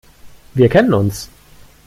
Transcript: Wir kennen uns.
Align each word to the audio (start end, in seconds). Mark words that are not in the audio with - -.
Wir 0.55 0.67
kennen 0.67 0.95
uns. 0.95 1.29